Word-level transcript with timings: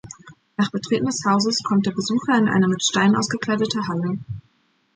Nach 0.57 0.71
Betreten 0.71 1.05
des 1.05 1.23
Hauses 1.29 1.61
kommt 1.61 1.85
der 1.85 1.91
Besucher 1.91 2.35
in 2.35 2.47
eine 2.49 2.67
mit 2.67 2.81
Stein 2.83 3.15
ausgekleidete 3.15 3.87
Halle. 3.87 4.17